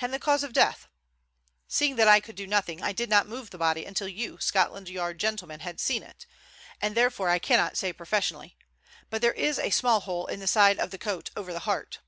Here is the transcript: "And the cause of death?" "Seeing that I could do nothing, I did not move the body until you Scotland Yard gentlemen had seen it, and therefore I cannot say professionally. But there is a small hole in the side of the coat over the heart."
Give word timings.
"And 0.00 0.10
the 0.10 0.18
cause 0.18 0.42
of 0.42 0.54
death?" 0.54 0.88
"Seeing 1.68 1.96
that 1.96 2.08
I 2.08 2.18
could 2.20 2.34
do 2.34 2.46
nothing, 2.46 2.82
I 2.82 2.92
did 2.92 3.10
not 3.10 3.28
move 3.28 3.50
the 3.50 3.58
body 3.58 3.84
until 3.84 4.08
you 4.08 4.38
Scotland 4.40 4.88
Yard 4.88 5.20
gentlemen 5.20 5.60
had 5.60 5.78
seen 5.78 6.02
it, 6.02 6.24
and 6.80 6.94
therefore 6.94 7.28
I 7.28 7.38
cannot 7.38 7.76
say 7.76 7.92
professionally. 7.92 8.56
But 9.10 9.20
there 9.20 9.34
is 9.34 9.58
a 9.58 9.68
small 9.68 10.00
hole 10.00 10.24
in 10.26 10.40
the 10.40 10.46
side 10.46 10.78
of 10.78 10.92
the 10.92 10.96
coat 10.96 11.28
over 11.36 11.52
the 11.52 11.58
heart." 11.68 11.98